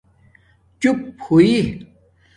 چُپ 0.81 0.99
ہوئئ 1.23 1.55